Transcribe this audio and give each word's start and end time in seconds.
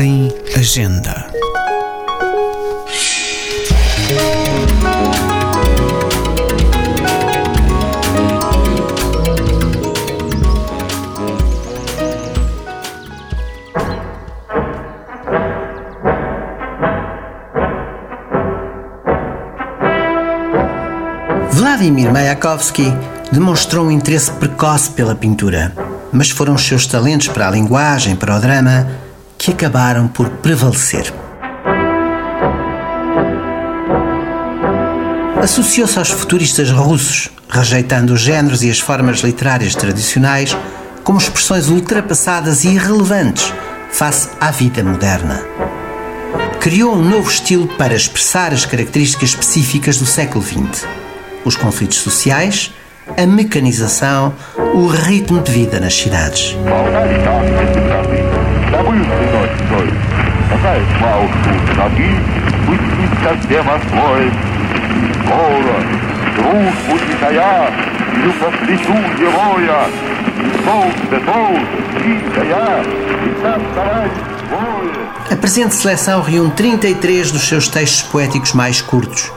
em 0.00 0.32
Agenda. 0.56 1.26
Vladimir 21.50 22.12
Mayakovsky 22.12 22.84
demonstrou 23.32 23.86
um 23.86 23.90
interesse 23.90 24.30
precoce 24.32 24.90
pela 24.90 25.16
pintura, 25.16 25.72
mas 26.12 26.30
foram 26.30 26.54
os 26.54 26.62
seus 26.62 26.86
talentos 26.86 27.28
para 27.28 27.48
a 27.48 27.50
linguagem, 27.50 28.14
para 28.14 28.36
o 28.36 28.40
drama, 28.40 28.88
que 29.38 29.50
acabaram 29.50 30.06
por 30.06 30.28
prevalecer. 30.28 31.12
Associou-se 35.42 35.98
aos 35.98 36.10
futuristas 36.10 36.70
russos, 36.70 37.30
rejeitando 37.48 38.12
os 38.12 38.20
géneros 38.20 38.62
e 38.62 38.70
as 38.70 38.78
formas 38.78 39.20
literárias 39.20 39.74
tradicionais 39.74 40.56
como 41.02 41.18
expressões 41.18 41.68
ultrapassadas 41.68 42.64
e 42.64 42.68
irrelevantes 42.68 43.52
face 43.90 44.28
à 44.40 44.50
vida 44.50 44.84
moderna. 44.84 45.42
Criou 46.60 46.94
um 46.94 47.02
novo 47.02 47.28
estilo 47.28 47.66
para 47.76 47.94
expressar 47.94 48.52
as 48.52 48.64
características 48.64 49.30
específicas 49.30 49.98
do 49.98 50.06
século 50.06 50.44
XX 50.44 50.86
os 51.44 51.56
conflitos 51.56 51.98
sociais, 51.98 52.72
a 53.16 53.26
mecanização, 53.26 54.34
o 54.74 54.86
ritmo 54.86 55.40
de 55.40 55.52
vida 55.52 55.80
nas 55.80 55.94
cidades. 55.94 56.56
A 75.30 75.36
presente 75.36 75.74
seleção 75.74 76.22
reúne 76.22 76.50
33 76.52 77.32
dos 77.32 77.48
seus 77.48 77.68
textos 77.68 78.02
poéticos 78.02 78.52
mais 78.52 78.80
curtos 78.80 79.30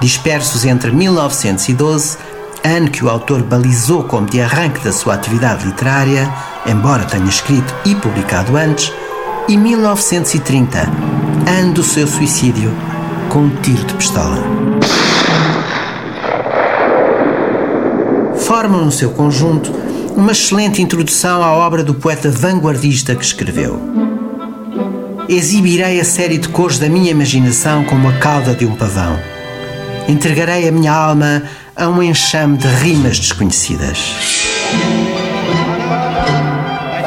dispersos 0.00 0.64
entre 0.64 0.90
1912, 0.92 2.18
ano 2.66 2.90
que 2.90 3.04
o 3.04 3.08
autor 3.08 3.42
balizou 3.42 4.04
como 4.04 4.26
de 4.26 4.40
arranque 4.40 4.82
da 4.82 4.92
sua 4.92 5.14
atividade 5.14 5.64
literária, 5.64 6.28
embora 6.66 7.04
tenha 7.04 7.28
escrito 7.28 7.74
e 7.84 7.94
publicado 7.94 8.56
antes, 8.56 8.92
e 9.48 9.56
1930, 9.56 10.80
ano 11.46 11.72
do 11.72 11.82
seu 11.82 12.06
suicídio, 12.06 12.72
com 13.28 13.40
um 13.40 13.50
tiro 13.62 13.84
de 13.84 13.94
pistola. 13.94 14.42
Formam 18.36 18.84
no 18.84 18.92
seu 18.92 19.10
conjunto 19.10 19.72
uma 20.16 20.32
excelente 20.32 20.82
introdução 20.82 21.42
à 21.42 21.52
obra 21.52 21.84
do 21.84 21.94
poeta 21.94 22.30
vanguardista 22.30 23.14
que 23.14 23.24
escreveu. 23.24 23.80
Exibirei 25.28 26.00
a 26.00 26.04
série 26.04 26.38
de 26.38 26.48
cores 26.48 26.78
da 26.78 26.88
minha 26.88 27.10
imaginação 27.10 27.84
como 27.84 28.08
a 28.08 28.12
cauda 28.14 28.54
de 28.54 28.64
um 28.64 28.74
pavão 28.74 29.16
entregarei 30.08 30.68
a 30.68 30.72
minha 30.72 30.92
alma 30.92 31.42
a 31.76 31.88
um 31.88 32.02
enxame 32.02 32.56
de 32.56 32.66
rimas 32.66 33.18
desconhecidas. 33.18 33.98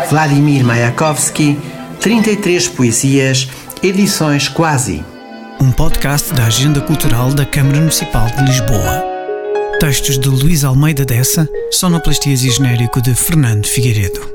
Vladimir 0.10 0.64
Mayakovsky, 0.64 1.60
33 2.00 2.68
poesias, 2.68 3.48
edições 3.82 4.48
quase. 4.48 5.04
Um 5.60 5.72
podcast 5.72 6.32
da 6.34 6.46
Agenda 6.46 6.82
Cultural 6.82 7.34
da 7.34 7.46
Câmara 7.46 7.80
Municipal 7.80 8.28
de 8.28 8.44
Lisboa. 8.44 9.04
Textos 9.80 10.20
de 10.20 10.30
Luís 10.30 10.64
Almeida 10.64 11.04
Dessa, 11.04 11.50
sonoplastias 11.72 12.44
e 12.44 12.52
genérico 12.52 13.02
de 13.02 13.16
Fernando 13.16 13.66
Figueiredo. 13.66 14.29